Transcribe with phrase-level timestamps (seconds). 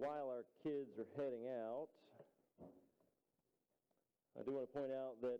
[0.00, 1.92] while our kids are heading out,
[4.32, 5.36] I do want to point out that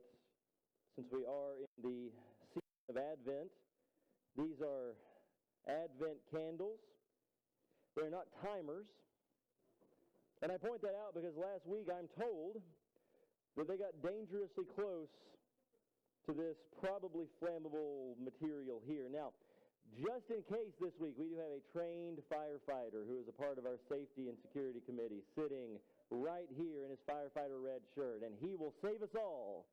[0.92, 2.12] since we are in the
[2.52, 3.48] season of Advent,
[4.36, 4.92] these are
[5.64, 6.76] Advent candles.
[7.96, 8.84] They're not timers.
[10.44, 12.60] And I point that out because last week I'm told
[13.56, 15.08] that they got dangerously close
[16.28, 19.08] to this probably flammable material here.
[19.08, 19.32] Now,
[19.98, 23.58] just in case this week, we do have a trained firefighter who is a part
[23.58, 28.34] of our safety and security committee sitting right here in his firefighter red shirt, and
[28.38, 29.66] he will save us all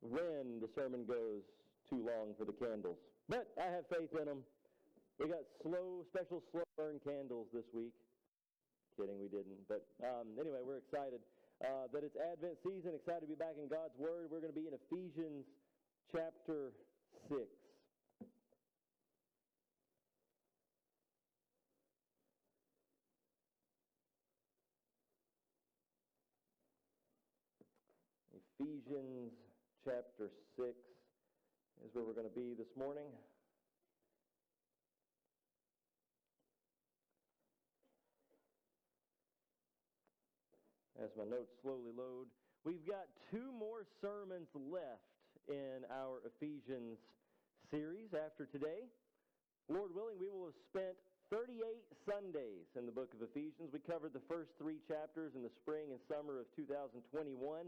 [0.00, 1.44] when the sermon goes
[1.88, 2.96] too long for the candles.
[3.28, 4.40] But I have faith in him.
[5.20, 7.94] We got slow, special slow burn candles this week.
[8.96, 9.60] Kidding, we didn't.
[9.68, 11.20] But um, anyway, we're excited
[11.62, 12.92] uh, that it's Advent season.
[12.94, 14.28] Excited to be back in God's Word.
[14.30, 15.46] We're going to be in Ephesians
[16.12, 16.74] chapter
[17.30, 17.63] 6.
[28.60, 29.32] Ephesians
[29.84, 30.68] chapter 6
[31.82, 33.10] is where we're going to be this morning.
[41.02, 42.30] As my notes slowly load,
[42.64, 45.02] we've got two more sermons left
[45.48, 46.98] in our Ephesians
[47.72, 48.86] series after today.
[49.68, 50.94] Lord willing, we will have spent
[51.34, 53.74] 38 Sundays in the book of Ephesians.
[53.74, 57.02] We covered the first three chapters in the spring and summer of 2021.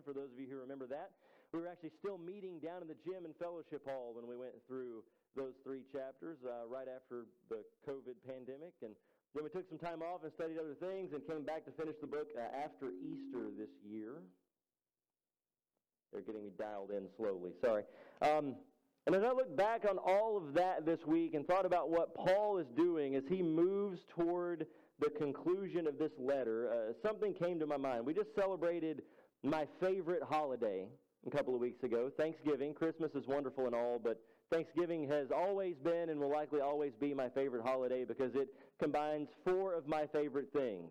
[0.07, 1.19] For those of you who remember that,
[1.51, 4.55] we were actually still meeting down in the gym and fellowship hall when we went
[4.71, 5.03] through
[5.35, 8.71] those three chapters uh, right after the COVID pandemic.
[8.87, 8.95] And
[9.35, 11.99] then we took some time off and studied other things and came back to finish
[11.99, 14.23] the book uh, after Easter this year.
[16.15, 17.51] They're getting me dialed in slowly.
[17.59, 17.83] Sorry.
[18.23, 18.63] Um,
[19.07, 22.15] and as I look back on all of that this week and thought about what
[22.15, 24.67] Paul is doing as he moves toward
[24.99, 28.05] the conclusion of this letter, uh, something came to my mind.
[28.05, 29.03] We just celebrated
[29.45, 30.89] my favorite holiday
[31.25, 32.75] a couple of weeks ago, Thanksgiving.
[32.75, 37.15] Christmas is wonderful and all, but Thanksgiving has always been and will likely always be
[37.15, 38.49] my favorite holiday because it
[38.81, 40.91] combines four of my favorite things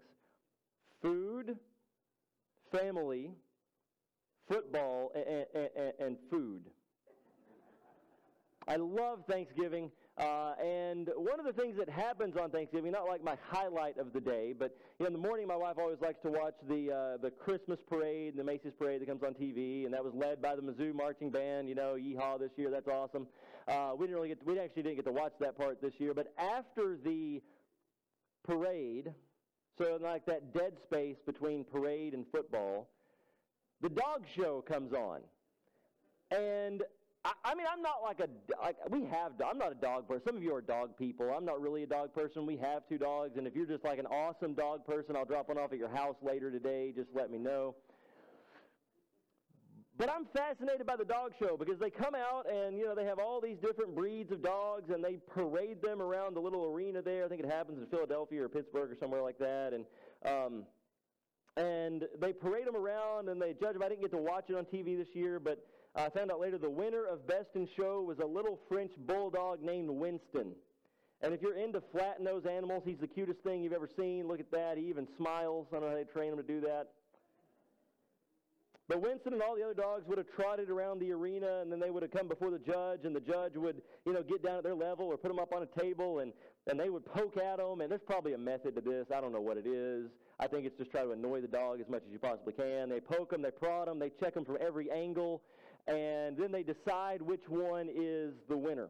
[1.01, 1.57] food,
[2.71, 3.31] family,
[4.49, 6.61] football, and, and, and food.
[8.67, 9.91] I love Thanksgiving.
[10.17, 14.13] Uh, and one of the things that happens on Thanksgiving, not like my highlight of
[14.13, 16.89] the day, but you know, in the morning, my wife always likes to watch the
[16.89, 20.13] uh, the Christmas parade and the Macy's parade that comes on TV, and that was
[20.13, 21.67] led by the Mizzou marching band.
[21.67, 23.27] You know, yeehaw this year, that's awesome.
[23.67, 25.93] Uh, we didn't really get, to, we actually didn't get to watch that part this
[25.97, 27.41] year, but after the
[28.47, 29.11] parade,
[29.77, 32.87] so like that dead space between parade and football,
[33.81, 35.19] the dog show comes on,
[36.31, 36.83] and
[37.25, 38.29] I, I mean, I'm not like a
[38.61, 39.33] like we have.
[39.43, 40.21] I'm not a dog person.
[40.27, 41.33] Some of you are dog people.
[41.35, 42.45] I'm not really a dog person.
[42.45, 45.49] We have two dogs, and if you're just like an awesome dog person, I'll drop
[45.49, 46.93] one off at your house later today.
[46.95, 47.75] Just let me know.
[49.97, 53.05] But I'm fascinated by the dog show because they come out and you know they
[53.05, 57.01] have all these different breeds of dogs and they parade them around the little arena
[57.01, 57.25] there.
[57.25, 59.73] I think it happens in Philadelphia or Pittsburgh or somewhere like that.
[59.73, 59.85] And
[60.25, 60.63] um,
[61.57, 63.83] and they parade them around and they judge them.
[63.83, 66.57] I didn't get to watch it on TV this year, but I found out later
[66.57, 70.51] the winner of Best in Show was a little French bulldog named Winston.
[71.21, 74.27] And if you're into flat nosed animals, he's the cutest thing you've ever seen.
[74.27, 74.77] Look at that.
[74.77, 75.67] He even smiles.
[75.71, 76.89] I don't know how they train him to do that.
[78.87, 81.79] But Winston and all the other dogs would have trotted around the arena, and then
[81.79, 84.57] they would have come before the judge, and the judge would, you know, get down
[84.57, 86.33] at their level or put them up on a table, and,
[86.67, 87.81] and they would poke at them.
[87.81, 89.07] And there's probably a method to this.
[89.15, 90.11] I don't know what it is.
[90.39, 92.89] I think it's just try to annoy the dog as much as you possibly can.
[92.89, 95.41] They poke them, they prod them, they check them from every angle,
[95.87, 98.89] and then they decide which one is the winner.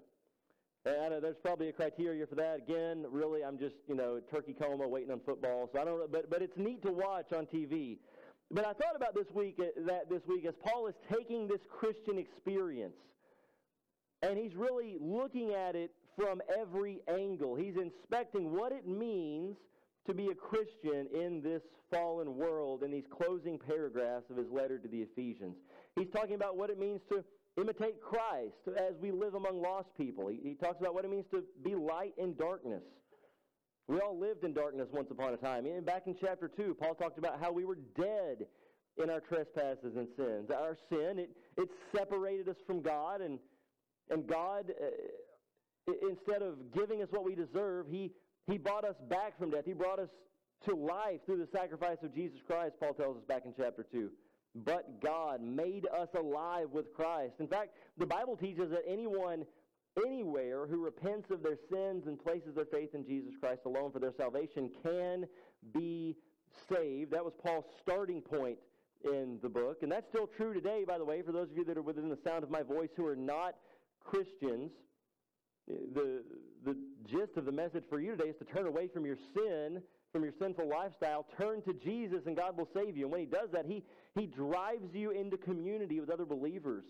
[0.85, 2.57] And there's probably a criteria for that.
[2.57, 6.11] Again, really, I'm just you know turkey coma waiting on football, so I don't.
[6.11, 7.97] But but it's neat to watch on TV.
[8.51, 11.61] But I thought about this week uh, that this week as Paul is taking this
[11.69, 12.94] Christian experience
[14.22, 17.55] and he's really looking at it from every angle.
[17.55, 19.58] He's inspecting what it means
[20.08, 21.61] to be a Christian in this
[21.91, 25.58] fallen world in these closing paragraphs of his letter to the Ephesians.
[25.96, 27.24] He's talking about what it means to
[27.58, 30.28] imitate Christ as we live among lost people.
[30.28, 32.84] He, he talks about what it means to be light in darkness.
[33.88, 35.66] We all lived in darkness once upon a time.
[35.66, 38.47] And back in chapter 2, Paul talked about how we were dead
[39.02, 40.50] in our trespasses and sins.
[40.50, 43.40] Our sin, it, it separated us from God, and,
[44.09, 48.12] and God, uh, instead of giving us what we deserve, he,
[48.47, 49.66] he bought us back from death.
[49.66, 50.09] He brought us
[50.68, 54.09] to life through the sacrifice of Jesus Christ, Paul tells us back in chapter 2.
[54.63, 57.34] But God made us alive with Christ.
[57.40, 59.46] In fact, the Bible teaches that anyone
[60.03, 63.99] anywhere who repents of their sins and places their faith in Jesus Christ alone for
[63.99, 65.25] their salvation can
[65.73, 66.16] be
[66.69, 67.11] saved.
[67.11, 68.57] That was Paul's starting point
[69.03, 69.84] in the book.
[69.84, 72.09] And that's still true today, by the way, for those of you that are within
[72.09, 73.55] the sound of my voice who are not
[74.03, 74.72] Christians.
[75.67, 76.23] The,
[76.63, 76.75] the
[77.09, 79.81] gist of the message for you today is to turn away from your sin,
[80.11, 83.05] from your sinful lifestyle, turn to Jesus, and God will save you.
[83.05, 83.84] And when He does that, He,
[84.16, 86.85] he drives you into community with other believers,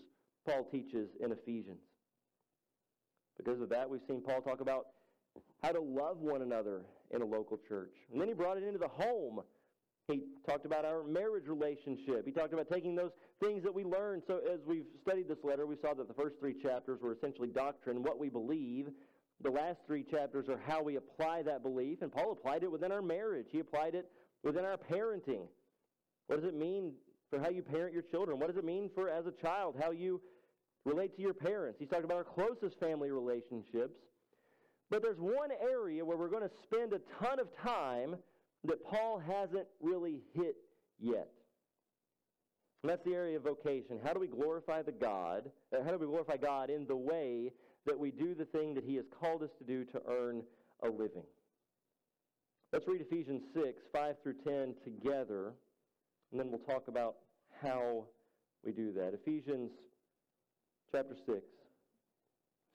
[0.46, 1.80] Paul teaches in Ephesians.
[3.36, 4.86] Because of that, we've seen Paul talk about
[5.62, 7.92] how to love one another in a local church.
[8.12, 9.40] And then he brought it into the home.
[10.08, 12.24] He talked about our marriage relationship.
[12.24, 13.10] He talked about taking those
[13.42, 14.22] things that we learned.
[14.26, 17.48] So, as we've studied this letter, we saw that the first three chapters were essentially
[17.48, 18.86] doctrine, what we believe.
[19.42, 22.02] The last three chapters are how we apply that belief.
[22.02, 24.08] And Paul applied it within our marriage, he applied it
[24.44, 25.48] within our parenting.
[26.28, 26.92] What does it mean
[27.30, 28.38] for how you parent your children?
[28.38, 30.20] What does it mean for, as a child, how you
[30.84, 31.78] relate to your parents?
[31.78, 33.98] He's talking about our closest family relationships.
[34.90, 38.16] But there's one area where we're going to spend a ton of time
[38.64, 40.56] that Paul hasn't really hit
[41.00, 41.28] yet.
[42.82, 43.98] And that's the area of vocation.
[44.04, 45.50] How do we glorify the God?
[45.72, 47.50] How do we glorify God in the way
[47.84, 50.42] that we do the thing that he has called us to do to earn
[50.84, 51.24] a living?
[52.72, 55.54] Let's read Ephesians 6, 5 through 10 together,
[56.30, 57.16] and then we'll talk about
[57.62, 58.04] how
[58.64, 59.14] we do that.
[59.14, 59.70] Ephesians
[60.90, 61.38] chapter 6,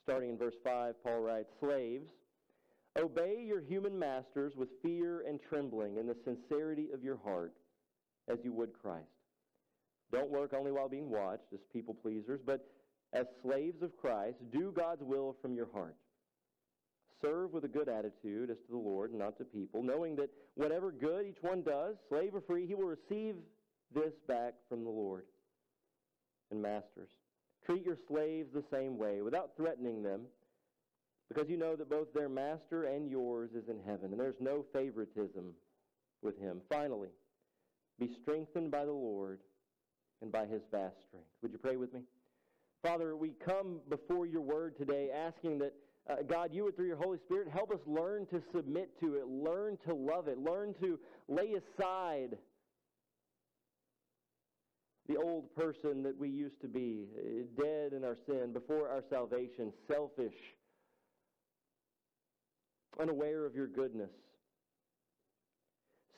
[0.04, 2.10] starting in verse 5, Paul writes, Slaves,
[3.00, 7.54] Obey your human masters with fear and trembling in the sincerity of your heart,
[8.28, 9.06] as you would Christ.
[10.12, 12.68] Don't work only while being watched as people pleasers, but
[13.14, 15.96] as slaves of Christ, do God's will from your heart.
[17.22, 20.30] Serve with a good attitude as to the Lord, and not to people, knowing that
[20.56, 23.36] whatever good each one does, slave or free, he will receive
[23.94, 25.26] this back from the Lord.
[26.50, 27.10] And masters,
[27.66, 30.22] treat your slaves the same way, without threatening them
[31.34, 34.66] because you know that both their master and yours is in heaven, and there's no
[34.74, 35.54] favoritism
[36.22, 36.60] with him.
[36.70, 37.08] Finally,
[37.98, 39.40] be strengthened by the Lord
[40.22, 41.30] and by his vast strength.
[41.42, 42.02] Would you pray with me?
[42.84, 45.74] Father, we come before your word today asking that,
[46.10, 49.28] uh, God, you would, through your Holy Spirit, help us learn to submit to it,
[49.28, 52.38] learn to love it, learn to lay aside
[55.08, 59.04] the old person that we used to be, uh, dead in our sin, before our
[59.10, 60.34] salvation, selfish
[63.00, 64.10] unaware of your goodness,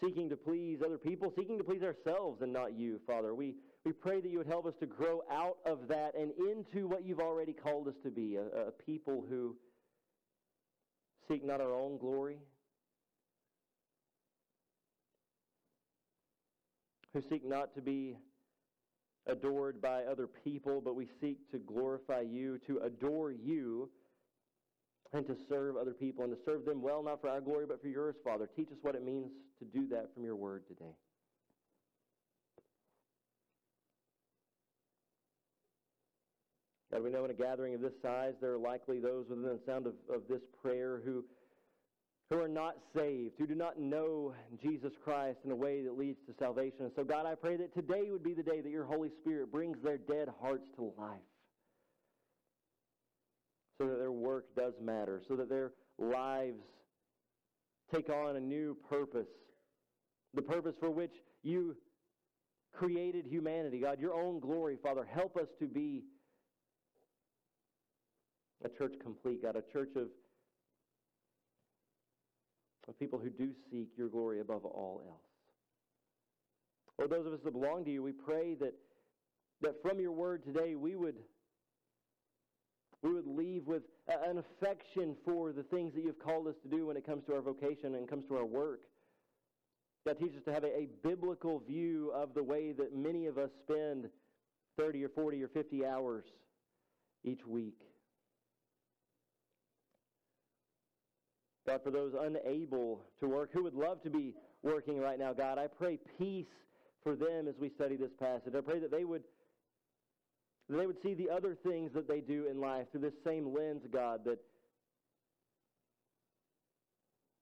[0.01, 3.33] seeking to please other people, seeking to please ourselves and not you, Father.
[3.33, 3.55] We,
[3.85, 7.05] we pray that you would help us to grow out of that and into what
[7.05, 9.55] you've already called us to be a, a people who
[11.27, 12.37] seek not our own glory,
[17.13, 18.17] who seek not to be
[19.27, 23.89] adored by other people, but we seek to glorify you, to adore you
[25.13, 27.81] and to serve other people and to serve them well, not for our glory, but
[27.81, 28.49] for yours, Father.
[28.55, 29.29] Teach us what it means
[29.59, 30.95] to do that from your word today.
[36.93, 39.59] God, we know in a gathering of this size, there are likely those within the
[39.65, 41.23] sound of, of this prayer who,
[42.29, 46.19] who are not saved, who do not know Jesus Christ in a way that leads
[46.27, 46.81] to salvation.
[46.81, 49.51] And so, God, I pray that today would be the day that your Holy Spirit
[49.51, 51.17] brings their dead hearts to life
[53.81, 56.61] so that their work does matter, so that their lives
[57.91, 59.27] take on a new purpose,
[60.35, 61.75] the purpose for which you
[62.71, 63.79] created humanity.
[63.79, 66.03] God, your own glory, Father, help us to be
[68.63, 70.07] a church complete, God, a church of,
[72.87, 75.21] of people who do seek your glory above all else.
[76.97, 78.73] Lord, those of us that belong to you, we pray that,
[79.61, 81.15] that from your word today we would
[83.01, 86.87] we would leave with an affection for the things that you've called us to do
[86.87, 88.83] when it comes to our vocation and comes to our work.
[90.07, 93.37] God, teach us to have a, a biblical view of the way that many of
[93.37, 94.09] us spend
[94.79, 96.23] 30 or 40 or 50 hours
[97.25, 97.79] each week.
[101.65, 105.57] God, for those unable to work, who would love to be working right now, God,
[105.57, 106.45] I pray peace
[107.03, 108.53] for them as we study this passage.
[108.57, 109.23] I pray that they would
[110.69, 113.53] that they would see the other things that they do in life through this same
[113.53, 114.39] lens, God, that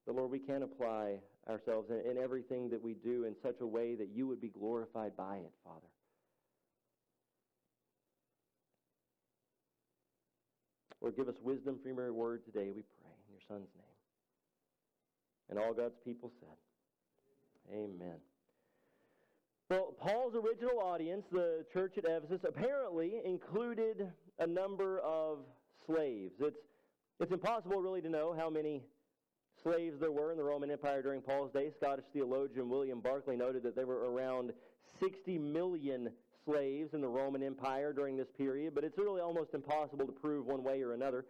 [0.06, 3.66] the Lord, we can apply ourselves in, in everything that we do in such a
[3.66, 5.86] way that you would be glorified by it, Father.
[11.00, 13.91] Lord, give us wisdom from your word today, we pray, in your Son's name.
[15.52, 18.16] And all God's people said, Amen.
[19.68, 25.40] Well, Paul's original audience, the church at Ephesus, apparently included a number of
[25.86, 26.32] slaves.
[26.40, 26.56] It's,
[27.20, 28.80] it's impossible really to know how many
[29.62, 31.70] slaves there were in the Roman Empire during Paul's day.
[31.78, 34.54] Scottish theologian William Barclay noted that there were around
[35.00, 36.12] 60 million
[36.46, 40.46] slaves in the Roman Empire during this period, but it's really almost impossible to prove
[40.46, 41.26] one way or another.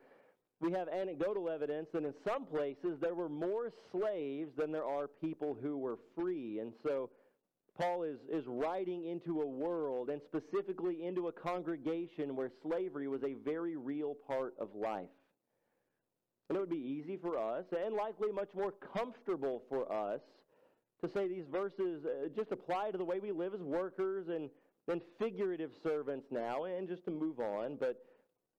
[0.62, 5.08] We have anecdotal evidence that in some places there were more slaves than there are
[5.08, 6.60] people who were free.
[6.60, 7.10] And so
[7.76, 13.24] Paul is, is writing into a world and specifically into a congregation where slavery was
[13.24, 15.08] a very real part of life.
[16.48, 20.20] And it would be easy for us, and likely much more comfortable for us,
[21.02, 24.48] to say these verses uh, just apply to the way we live as workers and,
[24.86, 27.76] and figurative servants now, and just to move on.
[27.80, 28.04] But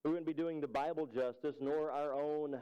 [0.04, 2.58] we wouldn't be doing the Bible justice, nor our own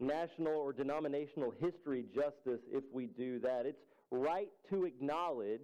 [0.00, 3.66] national or denominational history justice if we do that.
[3.66, 3.78] It's
[4.10, 5.60] right to acknowledge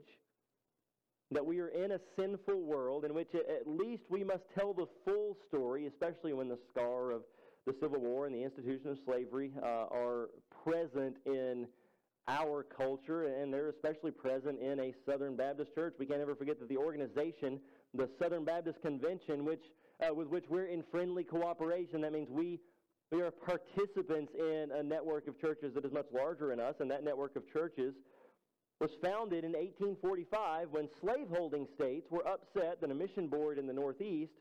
[1.33, 4.87] that we are in a sinful world in which at least we must tell the
[5.05, 7.23] full story, especially when the scar of
[7.67, 10.29] the Civil War and the institution of slavery uh, are
[10.65, 11.67] present in
[12.29, 15.95] our culture, and they're especially present in a Southern Baptist church.
[15.99, 17.59] We can't ever forget that the organization,
[17.93, 19.65] the Southern Baptist Convention, which
[20.01, 22.61] uh, with which we're in friendly cooperation, that means we
[23.11, 26.91] we are participants in a network of churches that is much larger than us, and
[26.91, 27.95] that network of churches
[28.81, 33.73] was founded in 1845 when slaveholding states were upset that a mission board in the
[33.73, 34.33] Northeast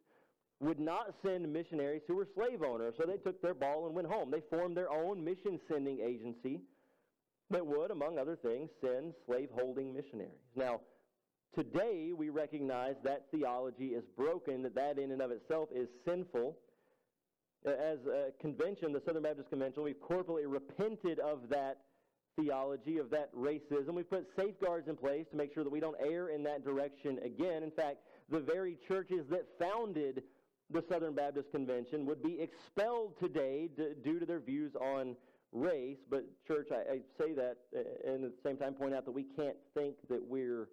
[0.60, 2.96] would not send missionaries who were slave owners.
[3.00, 4.32] So they took their ball and went home.
[4.32, 6.60] They formed their own mission sending agency
[7.50, 10.34] that would, among other things, send slaveholding missionaries.
[10.56, 10.82] Now,
[11.58, 16.56] today we recognize that theology is broken, that that in and of itself is sinful.
[17.66, 21.82] As a convention, the Southern Baptist Convention, we've corporately repented of that
[22.40, 23.96] theology, of that racism.
[23.96, 27.18] We've put safeguards in place to make sure that we don't err in that direction
[27.26, 27.64] again.
[27.64, 27.98] In fact,
[28.30, 30.22] the very churches that founded
[30.70, 33.68] the Southern Baptist Convention would be expelled today
[34.04, 35.16] due to their views on
[35.52, 35.98] race.
[36.08, 39.12] But, church, I, I say that uh, and at the same time point out that
[39.12, 40.68] we can't think that we're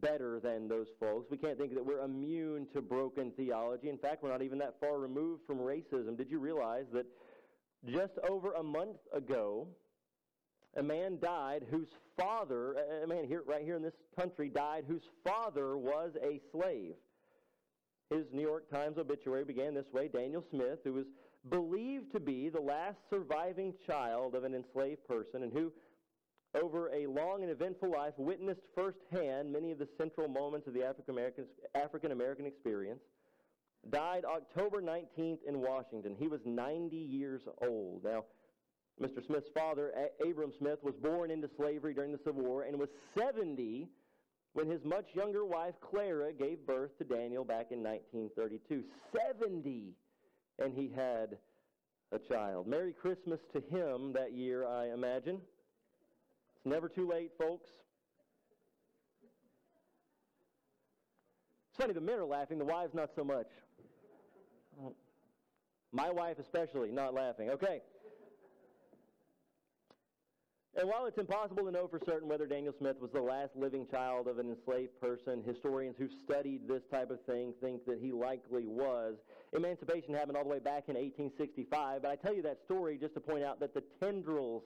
[0.00, 1.30] better than those folks.
[1.30, 3.88] We can't think that we're immune to broken theology.
[3.88, 6.16] In fact, we're not even that far removed from racism.
[6.16, 7.06] Did you realize that
[7.86, 9.66] just over a month ago,
[10.76, 15.02] a man died whose father, a man here, right here in this country, died whose
[15.24, 16.94] father was a slave.
[18.10, 21.06] His New York Times obituary began this way Daniel Smith, who was
[21.48, 25.72] believed to be the last surviving child of an enslaved person and who,
[26.54, 30.84] over a long and eventful life, witnessed firsthand many of the central moments of the
[30.84, 33.00] African American experience,
[33.90, 36.16] died October 19th in Washington.
[36.18, 38.04] He was 90 years old.
[38.04, 38.24] Now,
[39.00, 39.24] Mr.
[39.26, 43.88] Smith's father, Abram Smith, was born into slavery during the Civil War and was 70
[44.52, 48.82] when his much younger wife Clara gave birth to Daniel back in 1932.
[49.12, 49.94] 70!
[50.58, 51.38] And he had
[52.12, 52.66] a child.
[52.66, 55.40] Merry Christmas to him that year, I imagine.
[56.60, 57.70] It's never too late, folks.
[61.70, 63.46] It's funny, the men are laughing, the wives not so much.
[65.90, 67.48] My wife especially not laughing.
[67.48, 67.80] Okay.
[70.78, 73.86] And while it's impossible to know for certain whether Daniel Smith was the last living
[73.90, 78.12] child of an enslaved person, historians who studied this type of thing think that he
[78.12, 79.16] likely was.
[79.54, 83.14] Emancipation happened all the way back in 1865, but I tell you that story just
[83.14, 84.62] to point out that the tendrils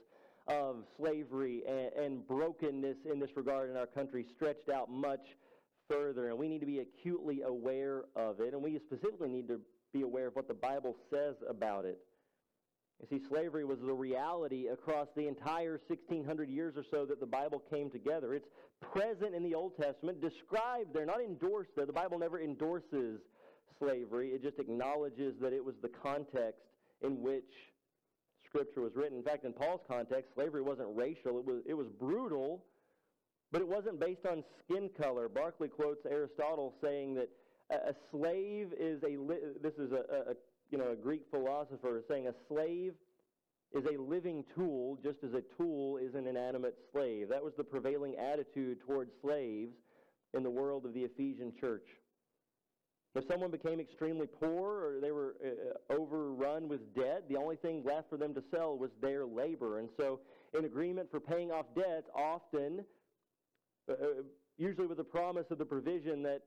[0.47, 5.25] of slavery and, and brokenness in this regard in our country stretched out much
[5.89, 9.61] further, and we need to be acutely aware of it, and we specifically need to
[9.93, 11.99] be aware of what the Bible says about it.
[13.01, 17.27] You see, slavery was the reality across the entire 1600 years or so that the
[17.27, 18.35] Bible came together.
[18.35, 18.49] It's
[18.81, 21.87] present in the Old Testament, described there, not endorsed there.
[21.87, 23.21] The Bible never endorses
[23.79, 26.63] slavery, it just acknowledges that it was the context
[27.03, 27.51] in which
[28.55, 29.19] Scripture was written.
[29.19, 32.63] In fact, in Paul's context, slavery wasn't racial, it was, it was brutal,
[33.51, 35.29] but it wasn't based on skin color.
[35.29, 37.29] Barclay quotes Aristotle saying that
[37.71, 39.17] a, slave is a,
[39.61, 40.35] this is a, a
[40.71, 42.95] you know, a Greek philosopher saying a slave
[43.75, 47.29] is a living tool just as a tool is an inanimate slave.
[47.31, 49.73] That was the prevailing attitude towards slaves
[50.33, 51.87] in the world of the Ephesian church.
[53.15, 57.85] If someone became extremely poor or they were uh, overrun with debt, the only thing
[57.85, 59.79] left for them to sell was their labor.
[59.79, 60.21] And so,
[60.57, 62.85] in agreement for paying off debts, often,
[63.89, 64.07] uh, uh
[64.59, 66.43] usually with the promise of the provision that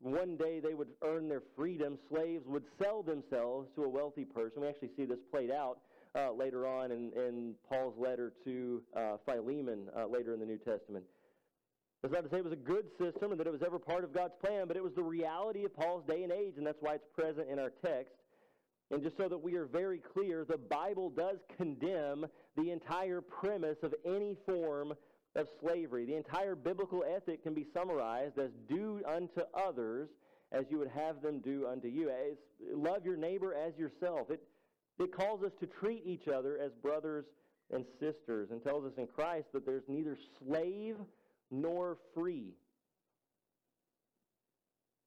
[0.00, 1.98] one day they would earn their freedom.
[2.10, 4.62] Slaves would sell themselves to a wealthy person.
[4.62, 5.78] We actually see this played out
[6.14, 10.58] uh, later on in, in, Paul's letter to uh, Philemon uh, later in the New
[10.58, 11.04] Testament.
[12.02, 14.02] That's not to say it was a good system and that it was ever part
[14.02, 16.80] of God's plan, but it was the reality of Paul's day and age, and that's
[16.80, 18.14] why it's present in our text.
[18.90, 23.78] And just so that we are very clear, the Bible does condemn the entire premise
[23.82, 24.94] of any form
[25.36, 26.04] of slavery.
[26.04, 30.08] The entire biblical ethic can be summarized as do unto others
[30.50, 32.10] as you would have them do unto you.
[32.10, 32.42] It's,
[32.74, 34.28] love your neighbor as yourself.
[34.28, 34.42] It,
[34.98, 37.24] it calls us to treat each other as brothers
[37.72, 40.96] and sisters and tells us in Christ that there's neither slave
[41.52, 42.54] nor free.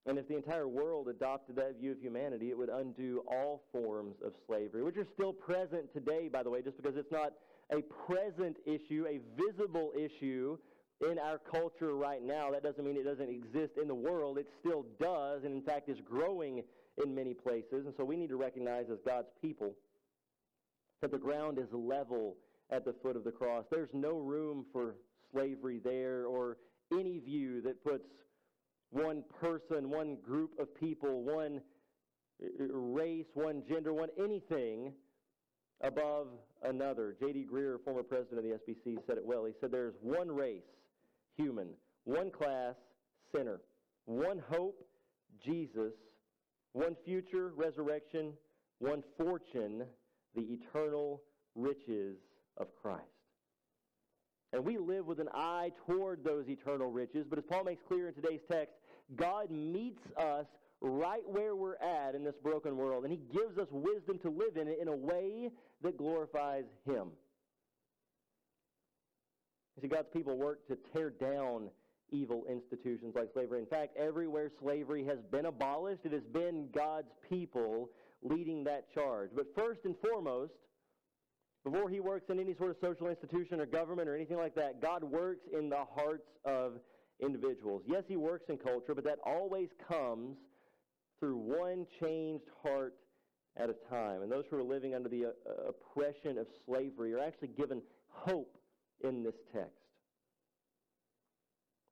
[0.05, 4.15] And if the entire world adopted that view of humanity, it would undo all forms
[4.23, 7.33] of slavery, which are still present today, by the way, just because it's not
[7.71, 10.57] a present issue, a visible issue
[11.01, 12.51] in our culture right now.
[12.51, 14.37] That doesn't mean it doesn't exist in the world.
[14.37, 16.61] It still does, and in fact is growing
[17.03, 17.85] in many places.
[17.87, 19.73] And so we need to recognize as God's people
[21.01, 22.35] that the ground is level
[22.69, 23.65] at the foot of the cross.
[23.71, 24.95] There's no room for
[25.35, 26.57] slavery there or
[26.91, 28.05] any view that puts
[28.91, 31.59] one person, one group of people, one
[32.41, 34.93] uh, uh, race, one gender, one anything
[35.81, 36.27] above
[36.63, 37.15] another.
[37.19, 37.47] J.D.
[37.51, 39.45] Greear, former president of the SBC, said it well.
[39.45, 40.63] He said there's one race,
[41.35, 41.69] human,
[42.05, 42.75] one class,
[43.35, 43.59] sinner,
[44.05, 44.85] one hope,
[45.45, 45.93] Jesus,
[46.71, 48.33] one future, resurrection,
[48.79, 49.83] one fortune,
[50.35, 51.21] the eternal
[51.55, 52.17] riches
[52.57, 53.14] of Christ.
[54.55, 58.07] And we live with an eye toward those eternal riches, but as Paul makes clear
[58.07, 58.73] in today's text,
[59.17, 60.45] God meets us
[60.79, 64.55] right where we're at in this broken world, and He gives us wisdom to live
[64.55, 67.09] in it in a way that glorifies Him.
[69.75, 71.69] You see, God's people work to tear down
[72.11, 73.59] evil institutions like slavery.
[73.59, 77.89] In fact, everywhere slavery has been abolished, it has been God's people
[78.23, 79.31] leading that charge.
[79.35, 80.53] But first and foremost,
[81.65, 84.81] before he works in any sort of social institution or government or anything like that,
[84.81, 86.73] God works in the hearts of
[87.19, 87.81] individuals.
[87.87, 90.37] Yes, he works in culture, but that always comes
[91.19, 92.93] through one changed heart
[93.57, 94.21] at a time.
[94.21, 98.57] And those who are living under the uh, oppression of slavery are actually given hope
[99.03, 99.71] in this text.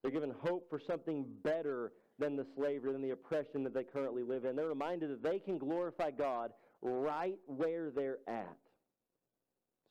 [0.03, 4.21] They're given hope for something better than the slavery, than the oppression that they currently
[4.21, 4.55] live in.
[4.55, 8.57] They're reminded that they can glorify God right where they're at.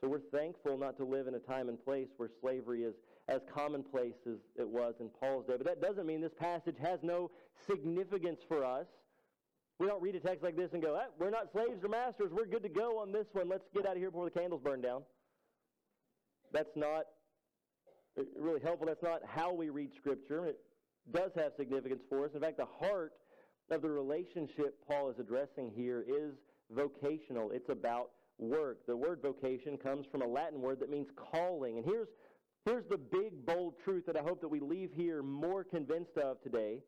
[0.02, 2.94] So we're thankful not to live in a time and place where slavery is
[3.28, 5.54] as commonplace as it was in Paul's day.
[5.56, 7.30] But that doesn't mean this passage has no
[7.68, 8.86] significance for us.
[9.78, 12.32] We don't read a text like this and go, ah, we're not slaves or masters.
[12.32, 13.48] We're good to go on this one.
[13.48, 15.02] Let's get out of here before the candles burn down.
[16.52, 17.04] That's not
[18.36, 18.88] really helpful.
[18.88, 20.46] That's not how we read Scripture.
[20.46, 20.58] It
[21.14, 22.32] does have significance for us.
[22.34, 23.12] In fact, the heart
[23.70, 26.34] of the relationship Paul is addressing here is
[26.74, 27.50] vocational.
[27.52, 28.10] It's about
[28.48, 28.86] work.
[28.86, 31.78] The word vocation comes from a Latin word that means calling.
[31.78, 32.08] And here's,
[32.64, 36.42] here's the big, bold truth that I hope that we leave here more convinced of
[36.42, 36.78] today.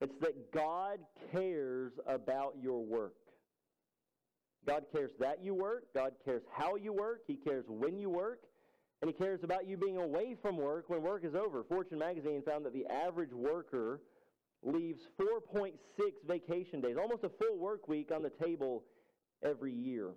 [0.00, 0.98] It's that God
[1.30, 3.14] cares about your work.
[4.66, 5.84] God cares that you work.
[5.94, 7.22] God cares how you work.
[7.26, 8.40] He cares when you work.
[9.00, 11.64] And He cares about you being away from work when work is over.
[11.64, 14.00] Fortune magazine found that the average worker
[14.62, 15.72] leaves 4.6
[16.26, 18.84] vacation days, almost a full work week on the table
[19.42, 20.10] every year.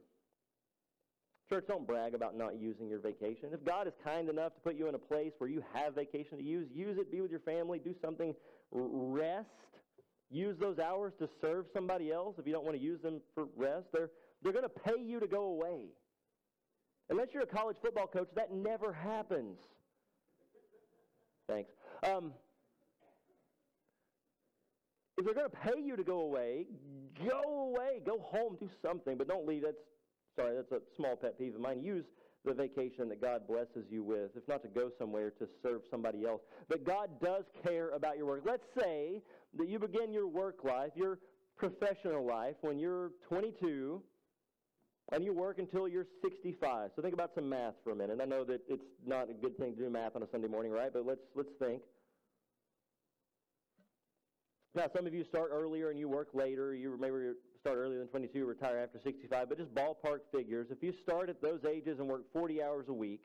[1.47, 3.49] Church, don't brag about not using your vacation.
[3.53, 6.39] If God is kind enough to put you in a place where you have vacation
[6.39, 8.33] to use, use it, be with your family, do something,
[8.71, 9.49] rest.
[10.31, 13.45] Use those hours to serve somebody else if you don't want to use them for
[13.55, 13.85] rest.
[13.93, 14.09] They're,
[14.41, 15.81] they're going to pay you to go away.
[17.11, 19.59] Unless you're a college football coach, that never happens.
[21.47, 21.69] Thanks.
[22.03, 22.33] Um,
[25.15, 26.65] if they're going to pay you to go away,
[27.29, 28.01] go away.
[28.03, 29.61] Go home, do something, but don't leave.
[29.61, 29.77] That's
[30.35, 31.81] sorry, that's a small pet peeve of mine.
[31.83, 32.05] Use
[32.43, 36.25] the vacation that God blesses you with, if not to go somewhere to serve somebody
[36.25, 36.41] else.
[36.69, 38.43] But God does care about your work.
[38.45, 39.21] Let's say
[39.57, 41.19] that you begin your work life, your
[41.57, 44.01] professional life, when you're 22
[45.11, 46.91] and you work until you're 65.
[46.95, 48.19] So think about some math for a minute.
[48.21, 50.71] I know that it's not a good thing to do math on a Sunday morning,
[50.71, 50.91] right?
[50.91, 51.81] But let's let's think.
[54.75, 56.75] Now, some of you start earlier and you work later.
[56.75, 60.67] You maybe start earlier than 22, retire after 65, but just ballpark figures.
[60.69, 63.23] If you start at those ages and work 40 hours a week,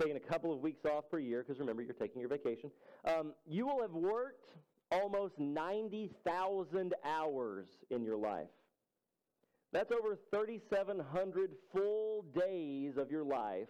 [0.00, 2.70] taking a couple of weeks off per year, because remember, you're taking your vacation,
[3.04, 4.46] um, you will have worked
[4.90, 8.48] almost 90,000 hours in your life.
[9.72, 13.68] That's over 3,700 full days of your life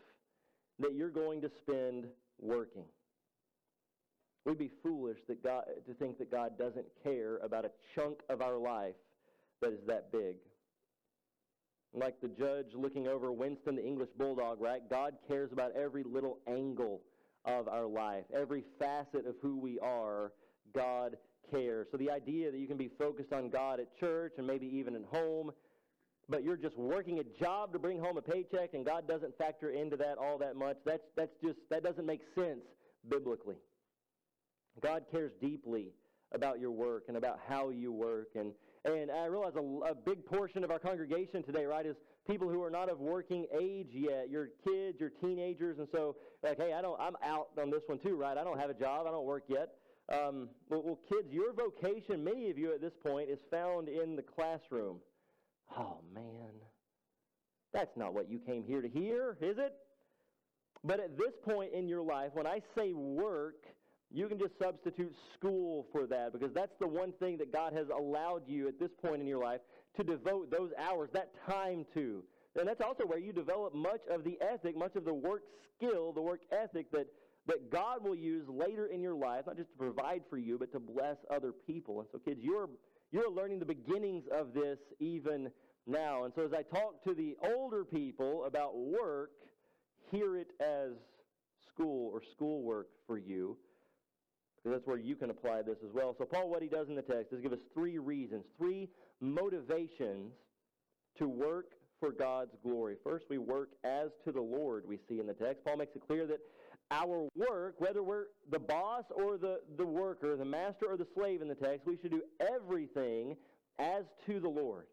[0.78, 2.06] that you're going to spend
[2.40, 2.84] working.
[4.44, 8.40] We'd be foolish that God, to think that God doesn't care about a chunk of
[8.40, 8.94] our life
[9.60, 10.36] that is that big.
[11.92, 14.80] Like the judge looking over Winston the English Bulldog, right?
[14.88, 17.02] God cares about every little angle
[17.44, 20.32] of our life, every facet of who we are.
[20.74, 21.16] God
[21.50, 21.88] cares.
[21.90, 24.94] So the idea that you can be focused on God at church and maybe even
[24.94, 25.50] at home,
[26.28, 29.70] but you're just working a job to bring home a paycheck and God doesn't factor
[29.70, 32.60] into that all that much, that's, that's just, that doesn't make sense
[33.08, 33.56] biblically.
[34.80, 35.92] God cares deeply
[36.32, 38.28] about your work and about how you work.
[38.36, 38.52] And,
[38.84, 42.62] and I realize a, a big portion of our congregation today, right, is people who
[42.62, 44.30] are not of working age yet.
[44.30, 47.98] Your kids, your teenagers, and so like, hey, I don't, I'm out on this one
[47.98, 48.38] too, right?
[48.38, 49.74] I don't have a job, I don't work yet.
[50.08, 54.16] Um, well, well, kids, your vocation, many of you at this point, is found in
[54.16, 54.98] the classroom.
[55.76, 56.52] Oh man,
[57.72, 59.74] that's not what you came here to hear, is it?
[60.82, 63.66] But at this point in your life, when I say work,
[64.12, 67.86] you can just substitute school for that because that's the one thing that God has
[67.96, 69.60] allowed you at this point in your life
[69.96, 72.22] to devote those hours, that time to.
[72.58, 75.42] And that's also where you develop much of the ethic, much of the work
[75.76, 77.06] skill, the work ethic that,
[77.46, 80.72] that God will use later in your life, not just to provide for you, but
[80.72, 82.00] to bless other people.
[82.00, 82.68] And so, kids, you're,
[83.12, 85.50] you're learning the beginnings of this even
[85.86, 86.24] now.
[86.24, 89.30] And so, as I talk to the older people about work,
[90.10, 90.90] hear it as
[91.72, 93.56] school or schoolwork for you
[94.62, 96.14] because that's where you can apply this as well.
[96.18, 98.88] So, Paul, what he does in the text is give us three reasons, three
[99.20, 100.32] motivations
[101.18, 102.96] to work for God's glory.
[103.02, 105.64] First, we work as to the Lord, we see in the text.
[105.64, 106.40] Paul makes it clear that
[106.90, 111.40] our work, whether we're the boss or the, the worker, the master or the slave
[111.40, 113.36] in the text, we should do everything
[113.78, 114.86] as to the Lord.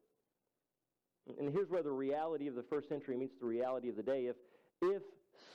[1.40, 4.28] And here's where the reality of the first century meets the reality of the day.
[4.28, 4.36] If,
[4.82, 5.02] if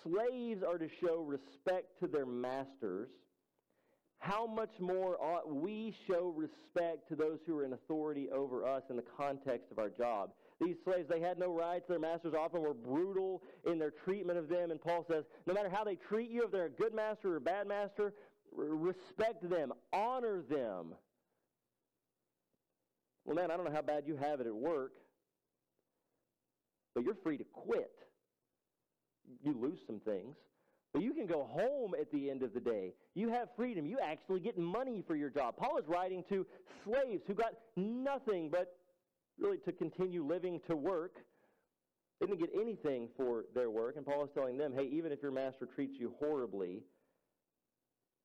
[0.02, 3.08] slaves are to show respect to their masters,
[4.22, 8.84] how much more ought we show respect to those who are in authority over us
[8.88, 10.30] in the context of our job?
[10.60, 11.86] These slaves, they had no rights.
[11.88, 14.70] Their masters often were brutal in their treatment of them.
[14.70, 17.36] And Paul says, no matter how they treat you, if they're a good master or
[17.36, 18.14] a bad master,
[18.54, 20.94] respect them, honor them.
[23.24, 24.92] Well, man, I don't know how bad you have it at work,
[26.94, 27.90] but you're free to quit.
[29.42, 30.36] You lose some things.
[30.92, 32.92] But you can go home at the end of the day.
[33.14, 33.86] You have freedom.
[33.86, 35.56] You actually get money for your job.
[35.56, 36.46] Paul is writing to
[36.84, 38.76] slaves who got nothing but
[39.38, 41.16] really to continue living to work.
[42.20, 43.96] They didn't get anything for their work.
[43.96, 46.82] And Paul is telling them, hey, even if your master treats you horribly,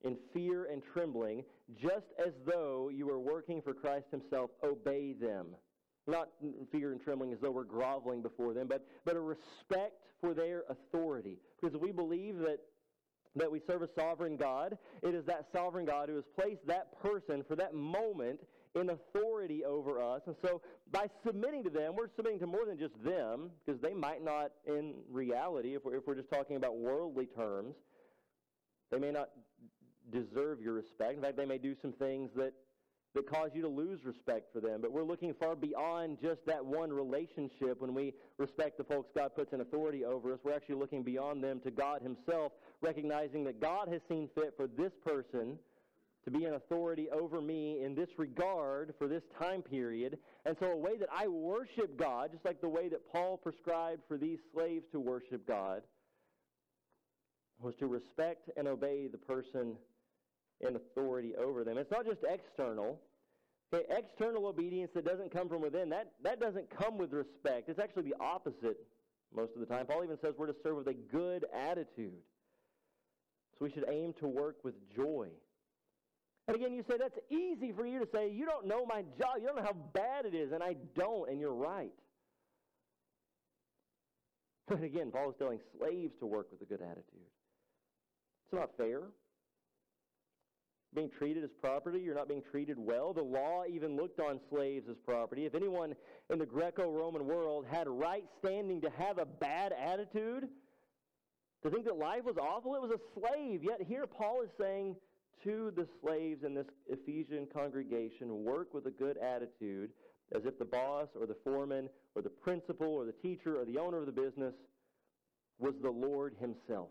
[0.04, 1.44] in fear and trembling,
[1.82, 5.48] just as though you were working for Christ himself, obey them.
[6.08, 6.30] Not
[6.72, 10.64] fear and trembling as though we're groveling before them, but, but a respect for their
[10.70, 11.38] authority.
[11.62, 12.60] Because we believe that,
[13.36, 14.78] that we serve a sovereign God.
[15.04, 18.40] It is that sovereign God who has placed that person for that moment
[18.74, 20.22] in authority over us.
[20.28, 23.94] And so by submitting to them, we're submitting to more than just them, because they
[23.94, 27.76] might not, in reality, if we're, if we're just talking about worldly terms,
[28.92, 29.30] they may not
[30.12, 31.16] deserve your respect.
[31.16, 32.54] In fact, they may do some things that
[33.18, 34.80] that cause you to lose respect for them.
[34.82, 39.36] But we're looking far beyond just that one relationship when we respect the folks God
[39.36, 40.40] puts in authority over us.
[40.44, 42.52] We're actually looking beyond them to God Himself,
[42.82, 45.58] recognizing that God has seen fit for this person
[46.26, 50.20] to be an authority over me in this regard for this time period.
[50.46, 54.02] And so, a way that I worship God, just like the way that Paul prescribed
[54.08, 55.82] for these slaves to worship God,
[57.60, 59.76] was to respect and obey the person
[60.62, 61.78] in authority over them.
[61.78, 63.00] It's not just external.
[63.74, 67.68] Okay, external obedience that doesn't come from within, that, that doesn't come with respect.
[67.68, 68.78] It's actually the opposite
[69.36, 69.86] most of the time.
[69.86, 72.14] Paul even says we're to serve with a good attitude.
[73.60, 75.28] So we should aim to work with joy.
[76.48, 79.38] And again, you say, that's easy for you to say, you don't know my job,
[79.42, 81.92] you don't know how bad it is, and I don't, and you're right.
[84.68, 87.28] But again, Paul is telling slaves to work with a good attitude.
[88.46, 89.02] It's not fair
[90.98, 93.14] being treated as property, you're not being treated well.
[93.14, 95.46] The law even looked on slaves as property.
[95.46, 95.96] If anyone
[96.32, 100.48] in the Greco Roman world had right standing to have a bad attitude,
[101.64, 103.64] to think that life was awful, it was a slave.
[103.64, 104.96] Yet here Paul is saying
[105.44, 109.92] to the slaves in this Ephesian congregation work with a good attitude,
[110.34, 113.78] as if the boss or the foreman or the principal or the teacher or the
[113.78, 114.56] owner of the business
[115.60, 116.90] was the Lord Himself.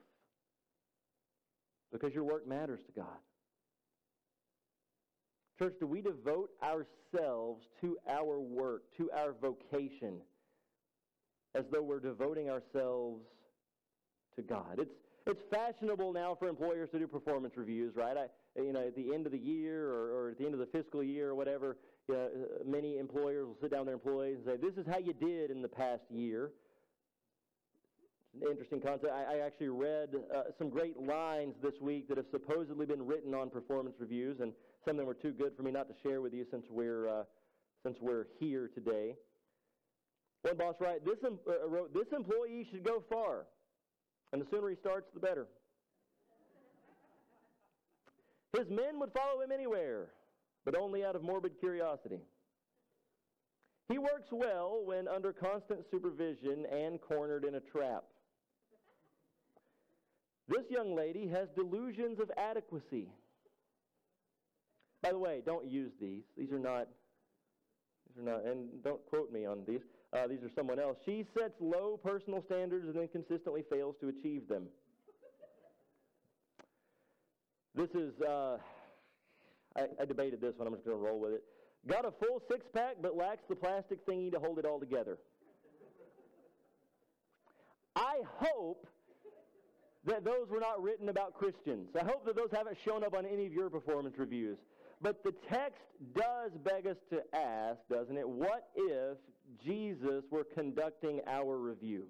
[1.90, 3.18] Because your work matters to God.
[5.58, 10.20] Church, do we devote ourselves to our work, to our vocation,
[11.54, 13.22] as though we're devoting ourselves
[14.36, 14.78] to God?
[14.78, 14.90] It's,
[15.26, 18.16] it's fashionable now for employers to do performance reviews, right?
[18.16, 20.60] I, you know, at the end of the year or, or at the end of
[20.60, 21.78] the fiscal year or whatever,
[22.12, 22.28] uh,
[22.64, 25.50] many employers will sit down with their employees and say, this is how you did
[25.50, 26.50] in the past year
[28.34, 29.12] It's an interesting concept.
[29.12, 33.34] I, I actually read uh, some great lines this week that have supposedly been written
[33.34, 34.52] on performance reviews, and
[34.86, 37.08] some of them were too good for me not to share with you since we're,
[37.08, 37.24] uh,
[37.82, 39.16] since we're here today.
[40.42, 43.46] One boss write, this, em- uh, wrote, this employee should go far,
[44.32, 45.48] and the sooner he starts, the better.
[48.56, 50.06] His men would follow him anywhere,
[50.64, 52.20] but only out of morbid curiosity.
[53.88, 58.04] He works well when under constant supervision and cornered in a trap.
[60.48, 63.08] This young lady has delusions of adequacy.
[65.06, 66.22] By the way, don't use these.
[66.36, 66.88] These are not,
[68.08, 69.78] these are not, and don't quote me on these.
[70.12, 70.96] Uh, these are someone else.
[71.04, 74.64] She sets low personal standards and then consistently fails to achieve them.
[77.76, 78.56] This is, uh,
[79.76, 80.66] I, I debated this one.
[80.66, 81.44] I'm just going to roll with it.
[81.86, 85.18] Got a full six pack, but lacks the plastic thingy to hold it all together.
[87.94, 88.88] I hope
[90.04, 91.90] that those were not written about Christians.
[91.94, 94.58] I hope that those haven't shown up on any of your performance reviews.
[95.02, 95.82] But the text
[96.14, 98.28] does beg us to ask, doesn't it?
[98.28, 99.18] What if
[99.64, 102.04] Jesus were conducting our review?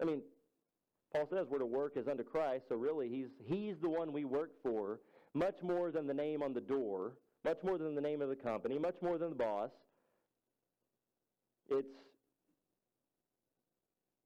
[0.00, 0.22] I mean,
[1.12, 4.24] Paul says we're to work as unto Christ, so really he's, he's the one we
[4.24, 5.00] work for,
[5.34, 7.12] much more than the name on the door,
[7.44, 9.70] much more than the name of the company, much more than the boss.
[11.68, 11.88] It's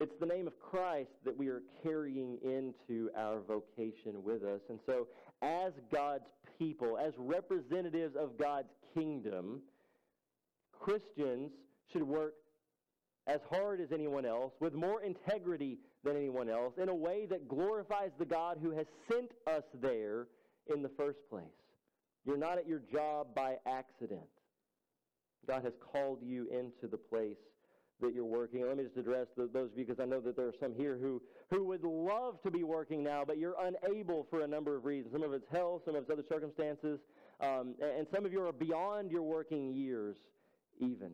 [0.01, 4.61] it's the name of Christ that we are carrying into our vocation with us.
[4.71, 5.07] And so,
[5.43, 6.25] as God's
[6.61, 9.63] people, as representatives of God's kingdom,
[10.79, 11.51] Christians
[11.93, 12.35] should work
[13.27, 17.49] as hard as anyone else, with more integrity than anyone else, in a way that
[17.49, 20.27] glorifies the God who has sent us there
[20.73, 21.45] in the first place.
[22.25, 24.29] You're not at your job by accident.
[25.47, 27.39] God has called you into the place
[28.01, 28.67] that you're working.
[28.67, 30.75] Let me just address the, those of you because I know that there are some
[30.75, 34.77] here who, who would love to be working now, but you're unable for a number
[34.77, 35.13] of reasons.
[35.13, 37.01] Some of it's health, some of it's other circumstances,
[37.41, 40.17] um, and, and some of you are beyond your working years
[40.79, 41.13] even.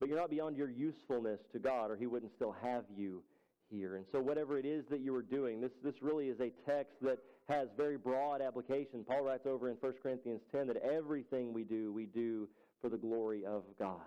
[0.00, 3.22] But you're not beyond your usefulness to God, or He wouldn't still have you
[3.70, 3.96] here.
[3.96, 6.94] And so, whatever it is that you are doing, this, this really is a text
[7.02, 9.04] that has very broad application.
[9.06, 12.48] Paul writes over in 1 Corinthians 10 that everything we do, we do
[12.80, 14.00] for the glory of God.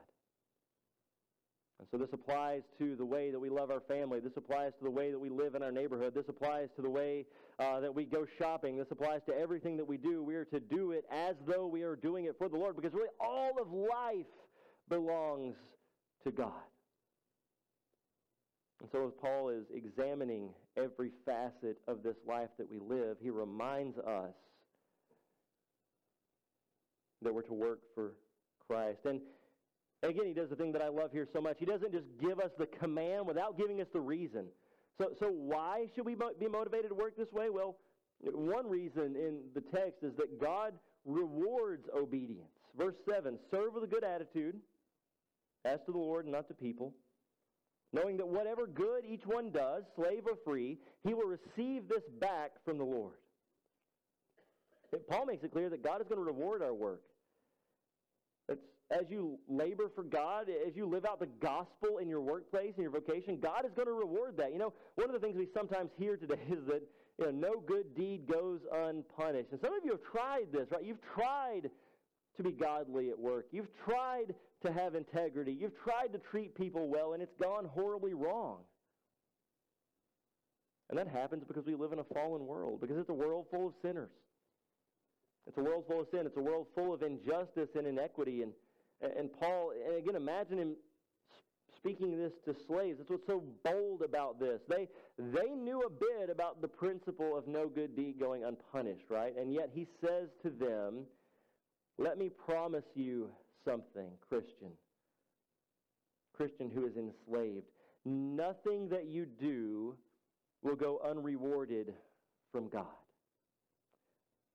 [1.79, 4.21] And so this applies to the way that we love our family.
[4.21, 6.13] This applies to the way that we live in our neighborhood.
[6.15, 7.25] This applies to the way
[7.59, 8.77] uh, that we go shopping.
[8.77, 10.23] This applies to everything that we do.
[10.23, 12.93] We are to do it as though we are doing it for the Lord because
[12.93, 14.25] really all of life
[14.87, 15.55] belongs
[16.23, 16.51] to God.
[18.81, 23.29] And so as Paul is examining every facet of this life that we live, he
[23.29, 24.33] reminds us
[27.21, 28.13] that we're to work for
[28.67, 28.99] Christ.
[29.05, 29.19] And
[30.03, 31.57] again, he does the thing that I love here so much.
[31.59, 34.45] He doesn't just give us the command without giving us the reason.
[34.99, 37.49] So, so why should we be motivated to work this way?
[37.49, 37.75] Well,
[38.21, 40.73] one reason in the text is that God
[41.05, 42.47] rewards obedience.
[42.77, 44.55] Verse 7 Serve with a good attitude,
[45.65, 46.93] as to the Lord and not to people,
[47.91, 52.51] knowing that whatever good each one does, slave or free, he will receive this back
[52.63, 53.15] from the Lord.
[55.09, 57.01] Paul makes it clear that God is going to reward our work.
[58.91, 62.83] As you labor for God, as you live out the gospel in your workplace, in
[62.83, 64.53] your vocation, God is going to reward that.
[64.53, 66.83] You know, one of the things we sometimes hear today is that
[67.17, 69.49] you know, no good deed goes unpunished.
[69.51, 70.83] And some of you have tried this, right?
[70.83, 71.71] You've tried
[72.37, 73.47] to be godly at work.
[73.51, 75.57] You've tried to have integrity.
[75.59, 78.57] You've tried to treat people well, and it's gone horribly wrong.
[80.89, 83.67] And that happens because we live in a fallen world, because it's a world full
[83.67, 84.11] of sinners.
[85.47, 86.21] It's a world full of sin.
[86.25, 88.41] It's a world full of injustice and inequity.
[88.41, 88.51] And
[89.01, 90.75] and Paul, and again, imagine him
[91.75, 92.97] speaking this to slaves.
[92.97, 94.61] That's what's so bold about this.
[94.67, 94.87] They,
[95.19, 99.37] they knew a bit about the principle of no good deed going unpunished, right?
[99.37, 101.05] And yet he says to them,
[101.97, 103.29] Let me promise you
[103.63, 104.71] something, Christian.
[106.35, 107.65] Christian who is enslaved.
[108.03, 109.95] Nothing that you do
[110.63, 111.93] will go unrewarded
[112.51, 112.85] from God.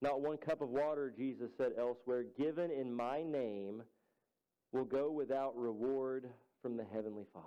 [0.03, 3.83] Not one cup of water, Jesus said elsewhere, given in my name
[4.73, 6.29] will go without reward
[6.63, 7.47] from the Heavenly Father.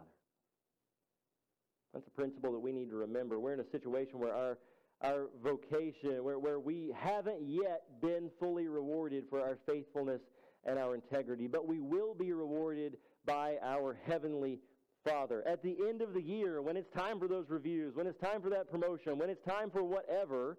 [1.94, 3.40] That's a principle that we need to remember.
[3.40, 4.58] We're in a situation where our,
[5.02, 10.22] our vocation, where, where we haven't yet been fully rewarded for our faithfulness
[10.66, 14.60] and our integrity, but we will be rewarded by our Heavenly
[15.06, 15.44] Father.
[15.48, 18.42] At the end of the year, when it's time for those reviews, when it's time
[18.42, 20.58] for that promotion, when it's time for whatever,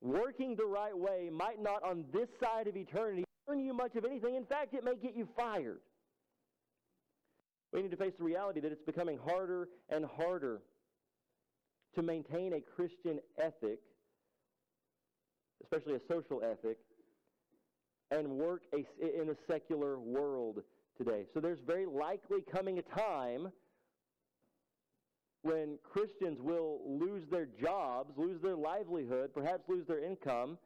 [0.00, 4.04] working the right way might not on this side of eternity earn you much of
[4.04, 4.34] anything.
[4.34, 5.80] In fact, it may get you fired.
[7.72, 10.60] We need to face the reality that it's becoming harder and harder
[11.94, 13.80] to maintain a Christian ethic,
[15.62, 16.78] especially a social ethic,
[18.10, 18.78] and work a,
[19.20, 20.62] in a secular world
[20.96, 21.24] today.
[21.34, 23.52] So there's very likely coming a time
[25.42, 30.58] when Christians will lose their jobs, lose their livelihood, perhaps lose their income,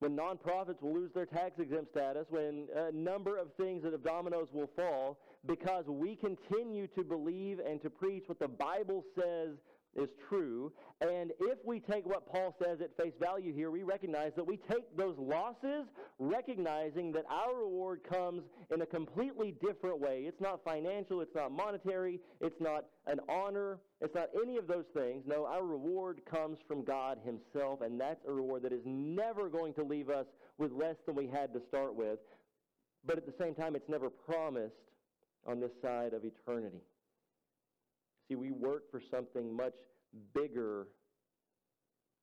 [0.00, 4.02] when nonprofits will lose their tax exempt status, when a number of things that of
[4.02, 9.56] dominoes will fall because we continue to believe and to preach what the Bible says
[9.96, 10.72] is true.
[11.00, 14.58] And if we take what Paul says at face value here, we recognize that we
[14.70, 15.86] take those losses,
[16.18, 20.24] recognizing that our reward comes in a completely different way.
[20.26, 24.84] It's not financial, it's not monetary, it's not an honor, it's not any of those
[24.94, 25.24] things.
[25.26, 29.74] No, our reward comes from God Himself, and that's a reward that is never going
[29.74, 30.26] to leave us
[30.58, 32.18] with less than we had to start with.
[33.06, 34.74] But at the same time, it's never promised
[35.46, 36.82] on this side of eternity.
[38.30, 39.74] See, we work for something much
[40.32, 40.86] bigger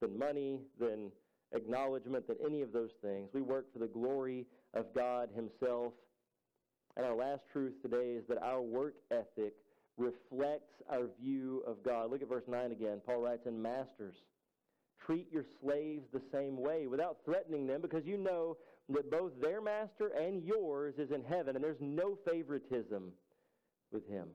[0.01, 1.11] than money, than
[1.53, 3.29] acknowledgement, than any of those things.
[3.33, 5.91] We work for the glory of God Himself.
[6.95, 9.53] And our last truth today is that our work ethic
[9.97, 12.09] reflects our view of God.
[12.09, 13.01] Look at verse 9 again.
[13.05, 14.15] Paul writes, And masters,
[15.05, 18.55] treat your slaves the same way without threatening them, because you know
[18.89, 23.11] that both their master and yours is in heaven, and there's no favoritism
[23.91, 24.29] with Him.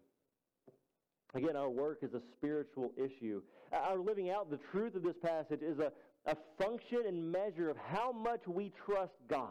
[1.34, 3.40] Again, our work is a spiritual issue.
[3.72, 5.90] Our living out the truth of this passage is a,
[6.30, 9.48] a function and measure of how much we trust God,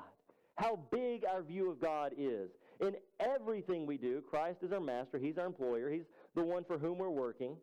[0.56, 2.50] how big our view of God is.
[2.80, 6.78] In everything we do, Christ is our master, He's our employer, He's the one for
[6.78, 7.56] whom we're working.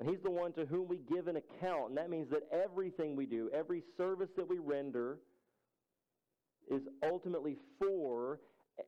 [0.00, 1.90] And He's the one to whom we give an account.
[1.90, 5.18] And that means that everything we do, every service that we render,
[6.68, 8.40] is ultimately for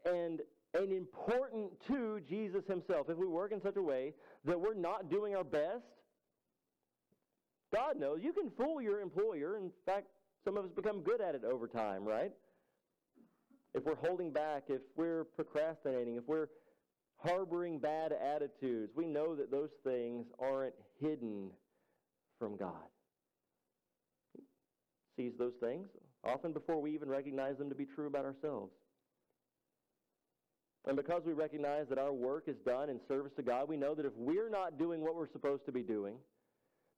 [0.04, 0.40] and
[0.74, 3.08] and important to Jesus himself.
[3.08, 4.12] If we work in such a way
[4.44, 5.84] that we're not doing our best,
[7.72, 9.56] God knows you can fool your employer.
[9.56, 10.06] In fact,
[10.44, 12.32] some of us become good at it over time, right?
[13.74, 16.48] If we're holding back, if we're procrastinating, if we're
[17.16, 21.50] harboring bad attitudes, we know that those things aren't hidden
[22.38, 22.72] from God.
[24.36, 24.42] He
[25.16, 25.88] sees those things
[26.24, 28.72] often before we even recognize them to be true about ourselves.
[30.86, 33.94] And because we recognize that our work is done in service to God, we know
[33.94, 36.16] that if we're not doing what we're supposed to be doing,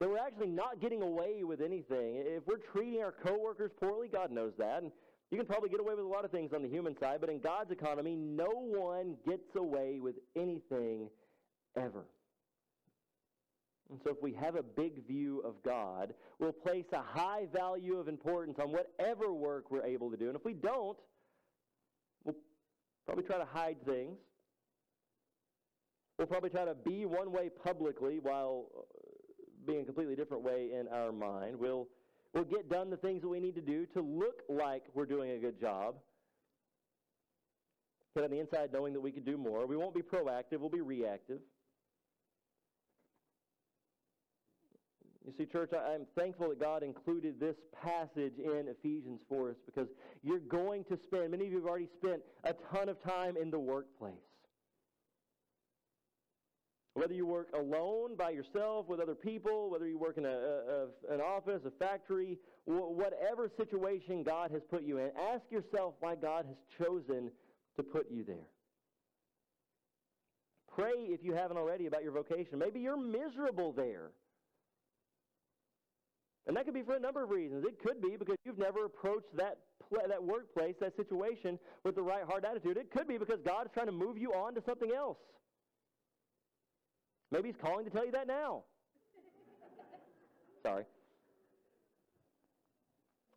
[0.00, 2.16] then we're actually not getting away with anything.
[2.26, 4.82] If we're treating our coworkers poorly, God knows that.
[4.82, 4.90] And
[5.30, 7.30] you can probably get away with a lot of things on the human side, but
[7.30, 11.08] in God's economy, no one gets away with anything
[11.76, 12.04] ever.
[13.88, 17.98] And so if we have a big view of God, we'll place a high value
[17.98, 20.26] of importance on whatever work we're able to do.
[20.26, 20.98] And if we don't,
[23.06, 24.18] Probably try to hide things.
[26.18, 28.82] We'll probably try to be one way publicly while uh,
[29.66, 31.58] being a completely different way in our mind.
[31.58, 31.88] We'll,
[32.32, 35.32] we'll get done the things that we need to do to look like we're doing
[35.32, 35.96] a good job.
[38.14, 39.66] Get on the inside knowing that we could do more.
[39.66, 41.40] We won't be proactive, we'll be reactive.
[45.26, 49.88] You see, church, I'm thankful that God included this passage in Ephesians for us because
[50.22, 53.50] you're going to spend, many of you have already spent a ton of time in
[53.50, 54.14] the workplace.
[56.94, 61.12] Whether you work alone, by yourself, with other people, whether you work in a, a,
[61.12, 66.46] an office, a factory, whatever situation God has put you in, ask yourself why God
[66.46, 67.32] has chosen
[67.76, 68.48] to put you there.
[70.72, 72.58] Pray, if you haven't already, about your vocation.
[72.58, 74.12] Maybe you're miserable there.
[76.46, 77.64] And that could be for a number of reasons.
[77.64, 82.02] It could be because you've never approached that pl- that workplace, that situation with the
[82.02, 82.76] right heart attitude.
[82.76, 85.18] It could be because God is trying to move you on to something else.
[87.32, 88.62] Maybe He's calling to tell you that now.
[90.62, 90.84] Sorry.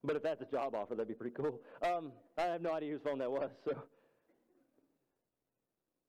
[0.04, 1.60] But if that's a job offer, that'd be pretty cool.
[1.82, 3.50] Um, I have no idea whose phone that was.
[3.66, 3.74] So,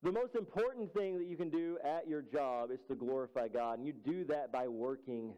[0.03, 3.79] the most important thing that you can do at your job is to glorify God,
[3.79, 5.33] and you do that by working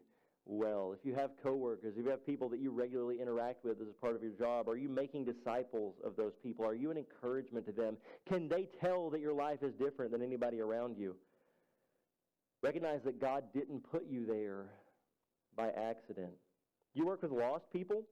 [0.45, 0.95] well?
[0.99, 4.01] If you have coworkers, if you have people that you regularly interact with as a
[4.01, 6.65] part of your job, are you making disciples of those people?
[6.65, 7.97] Are you an encouragement to them?
[8.29, 11.17] Can they tell that your life is different than anybody around you?
[12.63, 14.67] Recognize that God didn't put you there
[15.57, 16.33] by accident.
[16.95, 18.03] You work with lost people?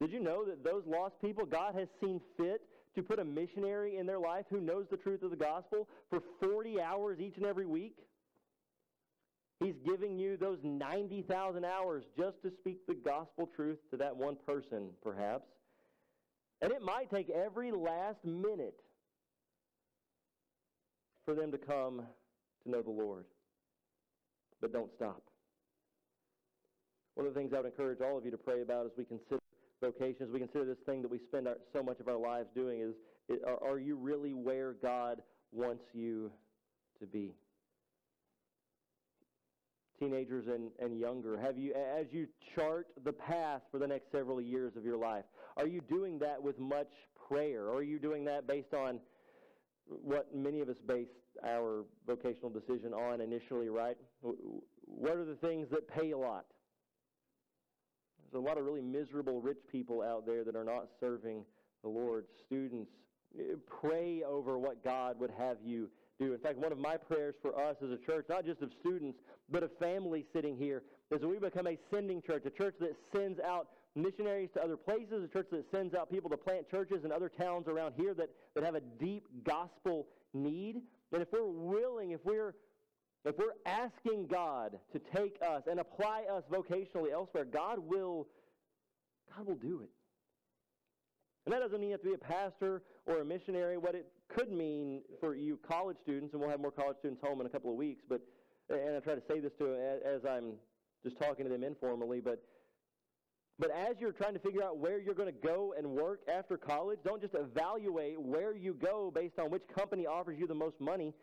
[0.00, 2.62] Did you know that those lost people, God has seen fit
[2.94, 6.22] to put a missionary in their life who knows the truth of the gospel for
[6.40, 7.96] 40 hours each and every week?
[9.60, 14.36] He's giving you those 90,000 hours just to speak the gospel truth to that one
[14.46, 15.46] person, perhaps.
[16.60, 18.78] And it might take every last minute
[21.24, 22.02] for them to come
[22.64, 23.24] to know the Lord.
[24.60, 25.22] But don't stop.
[27.14, 29.04] One of the things I would encourage all of you to pray about as we
[29.04, 29.40] consider
[29.82, 32.48] vocations, as we consider this thing that we spend our, so much of our lives
[32.54, 36.30] doing is, are, are you really where God wants you
[37.00, 37.32] to be?
[39.98, 44.40] Teenagers and, and younger, have you, as you chart the path for the next several
[44.40, 45.24] years of your life,
[45.56, 46.90] are you doing that with much
[47.28, 47.64] prayer?
[47.64, 49.00] Or are you doing that based on
[49.86, 51.08] what many of us base
[51.44, 53.96] our vocational decision on initially, right?
[54.84, 56.46] What are the things that pay a lot?
[58.30, 61.44] There's a lot of really miserable rich people out there that are not serving
[61.82, 62.24] the Lord.
[62.46, 62.90] Students,
[63.80, 65.88] pray over what God would have you
[66.18, 66.32] do.
[66.32, 69.18] In fact, one of my prayers for us as a church, not just of students,
[69.50, 72.96] but of families sitting here, is that we become a sending church, a church that
[73.14, 77.04] sends out missionaries to other places, a church that sends out people to plant churches
[77.04, 80.76] in other towns around here that, that have a deep gospel need.
[81.12, 82.54] And if we're willing, if we're
[83.24, 88.28] if we're asking God to take us and apply us vocationally elsewhere, God will
[89.36, 89.90] God will do it.
[91.44, 93.78] And that doesn't mean you have to be a pastor or a missionary.
[93.78, 97.40] What it could mean for you college students, and we'll have more college students home
[97.40, 98.20] in a couple of weeks, but
[98.68, 99.74] and I try to say this to
[100.04, 100.54] as I'm
[101.04, 102.42] just talking to them informally, but
[103.58, 106.58] but as you're trying to figure out where you're going to go and work after
[106.58, 110.78] college, don't just evaluate where you go based on which company offers you the most
[110.78, 111.14] money.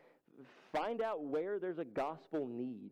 [0.71, 2.89] Find out where there's a gospel need.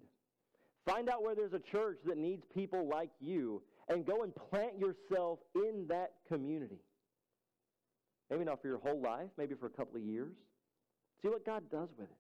[0.86, 4.78] Find out where there's a church that needs people like you and go and plant
[4.78, 6.80] yourself in that community.
[8.32, 10.32] Maybe not for your whole life, maybe for a couple of years.
[11.22, 12.18] See what God does with it.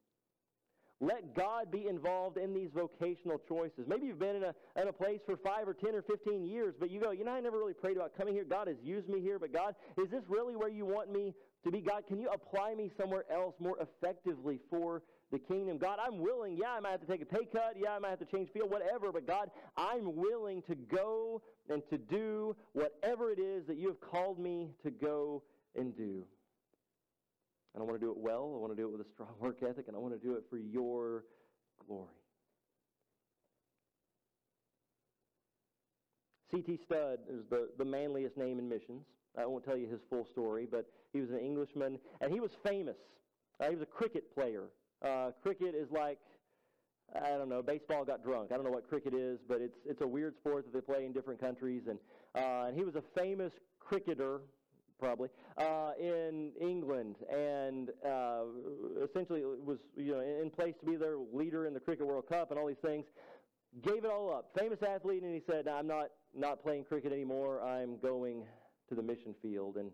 [0.99, 3.85] Let God be involved in these vocational choices.
[3.87, 6.75] Maybe you've been in a, in a place for 5 or 10 or 15 years,
[6.79, 8.43] but you go, you know, I never really prayed about coming here.
[8.43, 11.33] God has used me here, but God, is this really where you want me
[11.63, 11.81] to be?
[11.81, 15.01] God, can you apply me somewhere else more effectively for
[15.31, 15.79] the kingdom?
[15.79, 16.55] God, I'm willing.
[16.55, 17.77] Yeah, I might have to take a pay cut.
[17.79, 21.81] Yeah, I might have to change field, whatever, but God, I'm willing to go and
[21.89, 25.41] to do whatever it is that you have called me to go
[25.75, 26.23] and do.
[27.73, 28.51] And I want to do it well.
[28.55, 30.35] I want to do it with a strong work ethic, and I want to do
[30.35, 31.23] it for your
[31.87, 32.09] glory.
[36.51, 36.79] C.T.
[36.85, 39.05] Studd is the, the manliest name in missions.
[39.37, 42.51] I won't tell you his full story, but he was an Englishman, and he was
[42.65, 42.97] famous.
[43.59, 44.65] Uh, he was a cricket player.
[45.01, 46.19] Uh, cricket is like,
[47.15, 48.51] I don't know, baseball got drunk.
[48.51, 51.05] I don't know what cricket is, but it's, it's a weird sport that they play
[51.05, 51.83] in different countries.
[51.89, 51.97] And,
[52.35, 54.41] uh, and he was a famous cricketer
[55.01, 58.43] probably, uh, in England, and uh,
[59.03, 62.51] essentially was you know in place to be their leader in the Cricket World Cup
[62.51, 63.05] and all these things.
[63.83, 64.51] Gave it all up.
[64.57, 67.61] Famous athlete, and he said, "I'm not not playing cricket anymore.
[67.61, 68.43] I'm going
[68.89, 69.91] to the mission field." And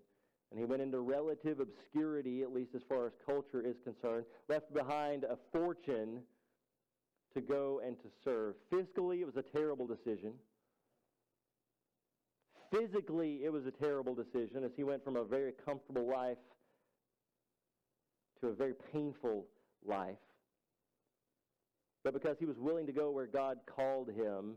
[0.51, 4.25] and he went into relative obscurity, at least as far as culture is concerned.
[4.47, 6.21] Left behind a fortune
[7.33, 8.55] to go and to serve.
[8.71, 10.33] Fiscally, it was a terrible decision.
[12.71, 16.37] Physically, it was a terrible decision as he went from a very comfortable life
[18.41, 19.45] to a very painful
[19.85, 20.17] life.
[22.03, 24.55] But because he was willing to go where God called him,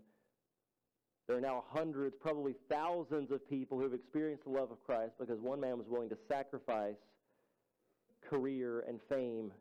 [1.27, 5.13] there are now hundreds, probably thousands of people who have experienced the love of Christ
[5.19, 6.97] because one man was willing to sacrifice
[8.29, 9.53] career and fame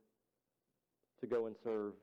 [1.21, 1.93] to go and serve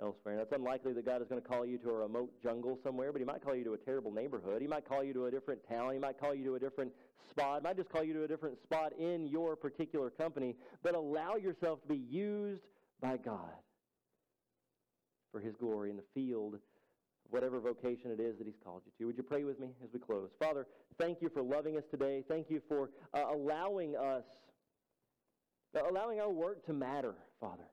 [0.00, 0.34] elsewhere.
[0.34, 3.12] And it's unlikely that God is going to call you to a remote jungle somewhere,
[3.12, 4.60] but He might call you to a terrible neighborhood.
[4.60, 5.92] He might call you to a different town.
[5.92, 6.92] He might call you to a different
[7.30, 7.60] spot.
[7.60, 10.54] He might just call you to a different spot in your particular company.
[10.82, 12.62] But allow yourself to be used
[13.00, 13.38] by God
[15.32, 16.58] for His glory in the field
[17.30, 19.06] whatever vocation it is that He's called you to.
[19.06, 20.30] Would you pray with me as we close?
[20.38, 20.66] Father,
[20.98, 22.22] thank you for loving us today.
[22.28, 24.24] Thank you for uh, allowing us,
[25.76, 27.64] uh, allowing our work to matter, Father.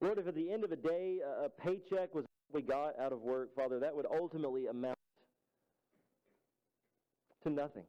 [0.00, 3.20] Lord, if at the end of the day a paycheck was we got out of
[3.20, 4.96] work, Father, that would ultimately amount
[7.42, 7.84] to nothing.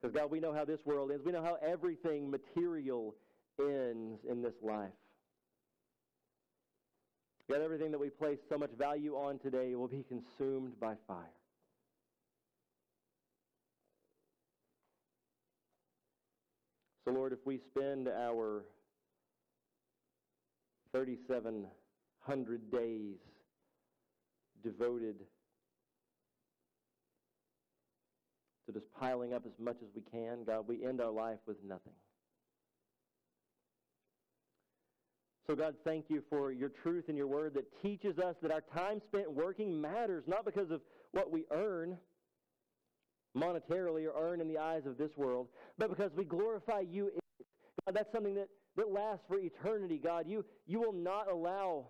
[0.00, 1.24] Because, God, we know how this world ends.
[1.24, 3.14] We know how everything material
[3.60, 4.90] ends in this life.
[7.50, 11.24] God, everything that we place so much value on today will be consumed by fire.
[17.04, 18.64] So, Lord, if we spend our
[20.92, 23.16] 3,700 days
[24.62, 25.16] devoted
[28.66, 30.44] to just piling up as much as we can.
[30.44, 31.92] God, we end our life with nothing.
[35.46, 38.60] So, God, thank you for your truth and your word that teaches us that our
[38.74, 40.82] time spent working matters, not because of
[41.12, 41.96] what we earn
[43.34, 47.10] monetarily or earn in the eyes of this world, but because we glorify you.
[47.86, 50.26] God, that's something that that lasts for eternity, God.
[50.28, 51.88] You, you will not allow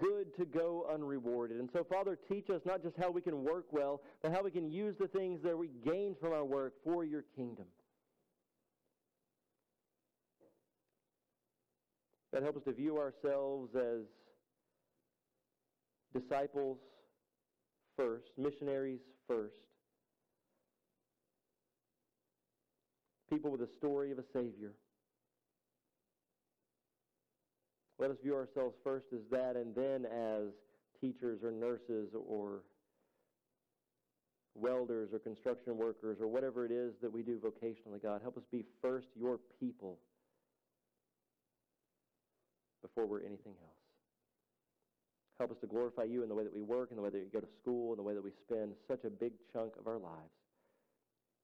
[0.00, 1.60] good to go unrewarded.
[1.60, 4.50] And so, Father, teach us not just how we can work well, but how we
[4.50, 7.66] can use the things that we gain from our work for your kingdom.
[12.32, 14.02] That helps us to view ourselves as
[16.18, 16.78] disciples
[17.96, 19.54] first, missionaries first,
[23.30, 24.72] people with a story of a Savior.
[27.98, 30.52] Let us view ourselves first as that and then as
[31.00, 32.60] teachers or nurses or
[34.54, 38.20] welders or construction workers or whatever it is that we do vocationally, God.
[38.22, 39.98] Help us be first your people
[42.82, 43.76] before we're anything else.
[45.38, 47.18] Help us to glorify you in the way that we work, in the way that
[47.18, 49.86] we go to school, in the way that we spend such a big chunk of
[49.86, 50.32] our lives.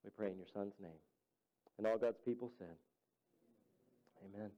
[0.05, 1.01] We pray in your Son's name.
[1.79, 2.77] And all God's people said,
[4.25, 4.51] Amen.